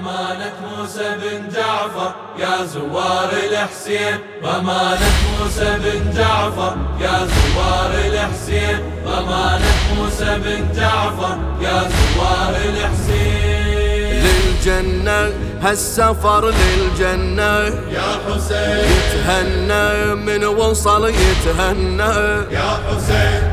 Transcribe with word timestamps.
ضمانة 0.00 0.52
موسى 0.76 1.14
بن 1.22 1.48
جعفر 1.54 2.14
يا 2.38 2.64
زوار 2.64 3.30
الحسين 3.50 4.18
ضمانة 4.42 5.10
موسى 5.38 5.76
بن 5.78 6.12
جعفر 6.16 6.76
يا 7.00 7.26
زوار 7.26 7.90
الحسين 8.06 8.78
ضمانة 9.06 9.72
موسى 9.96 10.38
بن 10.44 10.72
جعفر 10.76 11.38
يا 11.60 11.82
زوار 11.88 12.56
الحسين. 12.68 14.24
للجنة 14.24 15.32
هالسفر 15.62 16.50
للجنة. 16.50 17.64
يا 17.92 18.20
حسين. 18.26 18.84
يتهنى 18.90 20.14
من 20.14 20.44
وصل 20.44 21.08
يتهنى. 21.08 22.14
يا 22.50 22.78
حسين. 22.88 23.49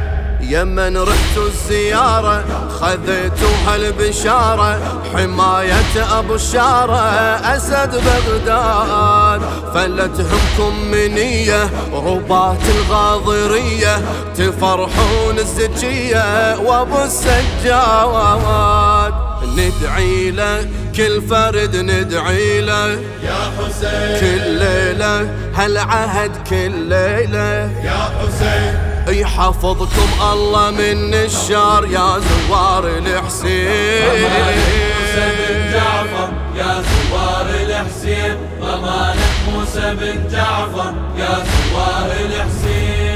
يمن 0.50 0.98
رحت 0.98 1.38
الزيارة 1.38 2.46
خذيتوا 2.70 3.56
هالبشارة 3.68 5.02
حماية 5.14 6.20
أبو 6.20 6.36
الشارة 6.36 7.00
أسد 7.56 8.02
بغداد. 8.06 9.42
فلتهمكم 9.74 10.92
منية 10.92 11.70
رباط 11.94 12.58
الغاضرية 12.76 14.02
تفرحون 14.36 15.40
الزكية 15.40 16.58
وأبو 16.60 17.04
السجاد. 17.04 19.14
ندعي 19.58 20.32
له 20.32 20.68
كل 20.96 21.22
فرد 21.22 21.76
ندعي 21.76 22.62
له 22.62 22.92
يا 23.24 23.52
حسين. 23.58 24.20
كل 24.20 24.50
ليلة 24.50 25.30
هالعهد 25.56 26.32
كل 26.50 26.72
ليلة. 26.72 27.72
يا 27.84 28.10
حسين. 28.20 28.97
يحفظكم 29.08 30.10
الله 30.34 30.72
من 30.72 31.14
الشر 31.14 31.88
يا 31.92 32.20
زوار 32.20 32.88
الحسين. 32.88 34.08
موسى 35.18 35.32
بن 35.38 35.72
جعفر 35.74 36.30
يا 36.56 36.82
زوار 36.82 37.46
الحسين 37.50 38.38
ضمانة 38.62 39.28
موسى 39.54 39.96
بن 39.96 40.28
جعفر 40.32 40.94
يا 41.18 41.30
زوار 41.30 42.12
الحسين 42.26 43.08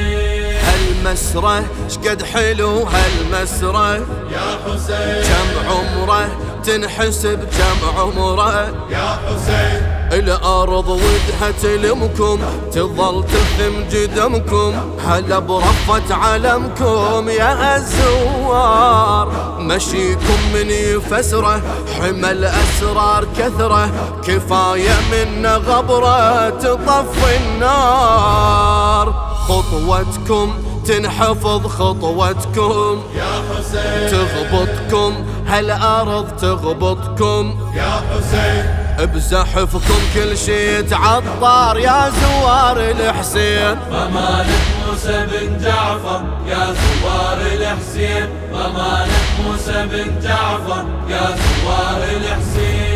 هالمسرة 0.67 1.66
شقد 1.89 2.23
حلو 2.23 2.84
هالمسرة 2.84 3.95
يا 4.31 4.59
حسين 4.66 5.23
كم 5.23 5.69
عمرة 5.69 6.30
تنحسب؟ 6.64 7.39
كم 7.39 8.00
عمرة؟ 8.00 8.88
يا 8.92 9.19
حسين. 9.25 9.91
الأرض 10.12 10.90
ودها 10.90 11.52
تلمكم 11.62 12.40
تظل 12.72 13.23
تثم 13.23 13.73
جدمكم. 13.92 14.73
هلا 15.08 15.40
برفة 15.40 16.16
علمكم 16.16 17.30
يا 17.30 17.76
الزوار 17.76 19.56
مشيكم 19.59 20.40
من 20.53 20.70
يفسره 20.70 21.62
حمل 22.00 22.45
أسرار 22.45 23.28
كثرة. 23.38 23.90
كفاية 24.23 24.94
من 25.12 25.45
غبرة 25.45 26.50
تطفي 26.50 27.38
النار. 27.38 29.14
خطوتكم 29.48 30.53
تنحفظ 30.86 31.68
خطوتكم. 31.68 33.02
يا 33.16 33.44
حسين. 33.50 34.09
تغبطكم 34.12 35.14
هالأرض 35.48 36.28
تغبطكم؟ 36.42 37.56
يا 37.75 38.02
حسين. 38.09 38.81
بزحفكم 39.00 40.02
كل 40.14 40.38
شي 40.38 40.80
يتعطر 40.80 41.78
يا 41.80 42.11
زوار 42.22 42.78
الحسين. 42.78 43.78
ضمانة 43.92 44.59
موسى 44.88 45.25
بن 45.31 45.58
جعفر 45.64 46.22
يا 46.47 46.66
زوار 46.73 47.38
الحسين. 47.42 48.30
ضمانة 48.53 49.19
موسى 49.45 49.88
بن 49.92 50.19
جعفر 50.23 50.86
يا 51.09 51.22
زوار 51.22 52.03
الحسين. 52.03 52.92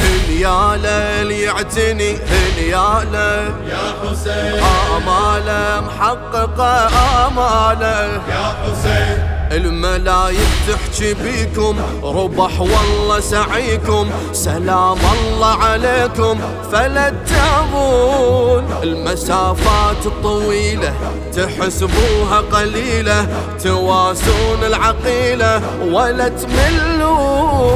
هنياله 0.00 1.22
اللي 1.22 1.42
يعتني؟ 1.42 2.16
هنياله 2.16 3.54
يا 3.68 3.84
حسين. 4.02 4.62
آماله 4.96 5.80
محققة 5.80 6.88
آماله. 7.26 8.20
يا 8.28 8.54
حسين. 8.62 9.39
الملايك 9.52 10.48
تحكي 10.68 11.14
بيكم 11.14 11.76
ربح 12.02 12.60
والله 12.60 13.20
سعيكم. 13.20 14.10
سلام 14.32 14.98
الله 15.14 15.64
عليكم. 15.64 16.40
فلا 16.72 17.10
تتعبون 17.10 18.64
المسافات 18.82 20.06
الطويلة 20.06 20.92
تحسبوها 21.36 22.40
قليلة. 22.52 23.26
تواسون 23.64 24.64
العقيلة 24.64 25.62
ولا 25.82 26.28
تملون. 26.28 27.70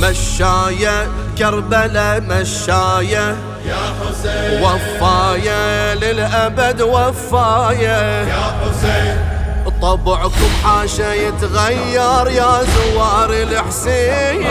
مشاية 0.00 1.08
كربلة 1.38 2.20
مشاية. 2.28 3.36
يا 3.66 3.94
حسين 4.00 4.62
وفاية 4.62 5.94
للأبد 5.94 6.82
وفاية. 6.82 8.22
يا 8.28 8.54
حسين. 8.60 9.33
طبعكم 9.84 10.50
حاشا 10.64 11.14
يتغير 11.14 12.28
يا 12.28 12.62
زوار 12.62 13.30
الحسين. 13.30 14.42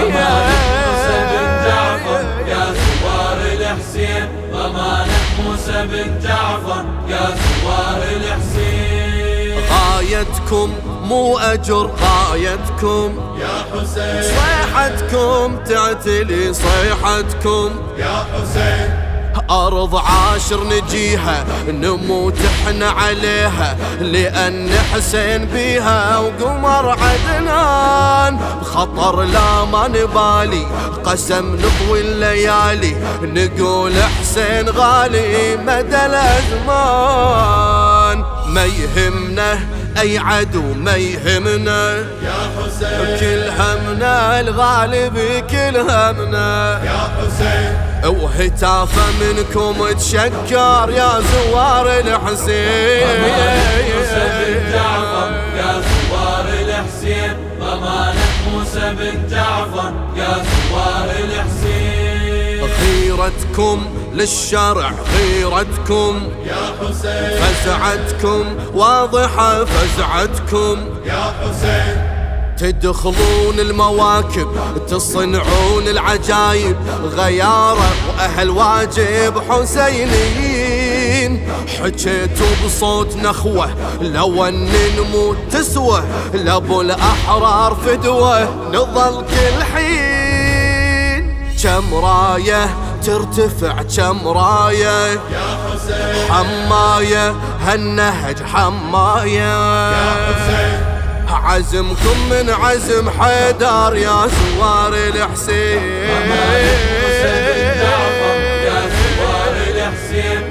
يا 2.47 2.73
زوار 2.73 3.38
الحسين. 3.53 4.27
ضمانة 4.51 5.13
موسى 5.44 5.88
بن 5.88 6.19
جعفر 6.19 6.85
يا 7.09 7.25
زوار 7.25 8.03
الحسين. 8.16 9.59
غايتكم 9.71 10.73
مو 11.03 11.38
أجر 11.38 11.91
غايتكم 12.01 13.38
يا 13.41 13.65
حسين. 13.73 14.23
صيحتكم 14.23 15.57
تعتلي 15.65 16.53
صيحتكم 16.53 17.69
يا 17.97 18.25
حسين. 18.33 19.02
أرض 19.49 19.95
عاشر 19.95 20.63
نجيها 20.63 21.45
نموت 21.67 22.38
إحنا 22.45 22.89
عليها 22.89 23.77
لأن 24.01 24.69
حسين 24.94 25.45
بيها 25.45 26.17
وقمر 26.17 26.89
عدنان. 26.89 28.39
خطر 28.63 29.21
لا 29.23 29.66
ما 29.66 29.88
نبالي 29.88 30.67
قسم 31.05 31.55
نطوي 31.55 32.01
الليالي 32.01 32.95
نقول 33.23 33.94
حسين 34.03 34.69
غالي 34.69 35.57
مدى 35.57 36.05
الأزمان. 36.05 37.44
ما 38.47 38.65
يهمنا 38.65 39.59
أي 40.01 40.17
عدو 40.17 40.73
ما 40.73 40.95
يهمنا 40.95 41.97
يا 41.97 42.51
حسين. 42.57 43.17
كل 43.19 43.50
همنا 43.61 44.39
الغالب 44.39 45.44
كل 45.50 45.77
همنا. 45.77 46.81
يا 46.83 47.00
حسين. 47.17 47.92
وهتافه 48.05 49.01
منكم 49.21 49.91
تشكر 49.91 50.89
يا 50.89 51.21
زوار 51.21 51.99
الحسين. 51.99 53.07
موسى 53.93 54.23
بن 54.39 54.71
جعفر 54.71 55.31
يا 55.57 55.81
زوار 55.81 56.45
الحسين. 56.61 57.35
ضمانة 57.59 58.25
موسى 58.51 58.93
بن 58.99 59.27
جعفر 59.29 59.93
يا 60.15 60.43
زوار 60.43 61.09
الحسين. 61.23 62.69
غيرتكم 62.81 63.85
للشرع 64.13 64.91
غيرتكم 65.17 66.29
يا 66.45 66.63
حسين. 66.81 67.39
فزعتكم 67.39 68.45
واضحة 68.73 69.65
فزعتكم. 69.65 70.77
يا 71.05 71.33
حسين. 71.41 72.12
تدخلون 72.57 73.59
المواكب 73.59 74.47
تصنعون 74.87 75.87
العجايب 75.87 76.77
غيارة 77.03 77.91
وأهل 78.09 78.49
واجب 78.49 79.41
حسينيين. 79.49 81.49
حكيتوا 81.79 82.47
بصوت 82.65 83.15
نخوة 83.15 83.69
لو 84.01 84.45
أن 84.45 84.69
نموت 84.97 85.37
تسوى 85.51 86.03
لابو 86.33 86.81
الأحرار 86.81 87.77
فدوة 87.85 88.50
نظل 88.73 89.25
كل 89.25 89.63
حين 89.73 91.35
كم 91.63 91.95
راية 91.95 92.69
ترتفع 93.03 93.81
كم 93.97 94.27
راية 94.27 95.11
يا 95.11 95.19
حسين 95.73 96.31
حماية 96.31 97.35
هالنهج 97.61 98.44
حماية. 98.44 99.91
يا 99.91 100.25
حسين. 100.25 100.82
عزمكم 101.33 102.30
من 102.30 102.50
عزم 102.50 103.09
حيدر 103.09 103.95
يا 103.95 104.27
زوار 104.27 104.94
الحسين. 104.94 105.83
يا 105.83 106.33
الحسين 109.75 110.41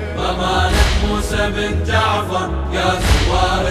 موسى 1.09 1.51
بن 1.51 1.85
جعفر 1.87 2.51
يا 2.73 3.01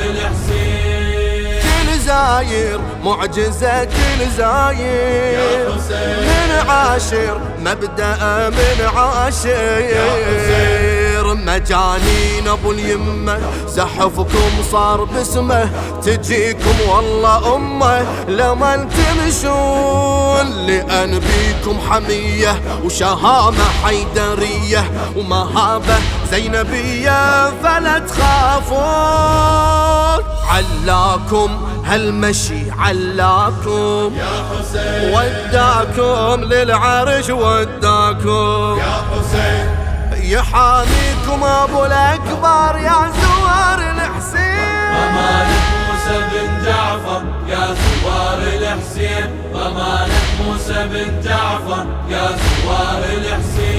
الحسين 0.10 1.62
كل 1.62 2.00
زاير 2.00 2.80
معجزة 3.04 3.84
كل 3.84 4.30
زاير 4.38 5.40
يا 5.40 5.74
حسين 5.75 6.19
من 6.19 6.69
عاشر 6.69 7.42
مبدأ 7.60 8.50
من 8.50 8.86
عاشر. 8.96 9.80
يا 9.80 10.12
حسين 10.25 11.00
مجانين 11.51 12.48
ابو 12.48 12.71
اليمه 12.71 13.39
زحفكم 13.68 14.51
صار 14.71 15.03
باسمه. 15.03 15.69
تجيكم 16.03 16.75
والله 16.89 17.56
أمه 17.56 18.06
لما 18.27 18.75
تمشون 18.75 20.65
لأن 20.68 21.19
بيكم 21.19 21.80
حمية. 21.89 22.62
وشهامة 22.83 23.63
حيدرية 23.83 24.92
ومهابة 25.15 25.98
زينبية 26.31 27.50
فلا 27.63 28.00
تخافون. 28.00 28.81
علاكم 30.50 31.50
هالمشي 31.86 32.71
علاكم. 32.80 34.13
يا 34.18 34.45
حسين. 34.50 35.13
وداكم 35.13 36.44
للعرش 36.44 37.30
وداكم. 37.30 38.80
يا 38.80 39.03
حسين. 39.12 39.71
يحاميكم 40.22 41.44
أبو 41.44 41.86
الأكبر 41.86 42.80
يا 42.80 43.12
زوار 43.22 43.80
الحسين. 43.92 44.92
ضمانك 44.94 45.66
موسى 45.88 46.16
بن 46.32 46.66
جعفر 46.66 47.22
يا 47.48 47.76
زوار 47.82 48.40
الحسين. 48.58 49.28
ضمانك 49.54 50.26
موسى 50.46 50.88
بن 50.92 51.22
جعفر 51.24 51.86
يا 52.10 52.28
زوار 52.28 53.04
الحسين. 53.18 53.71